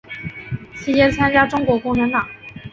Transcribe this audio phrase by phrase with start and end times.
[0.75, 2.27] 期间参加中国共产党。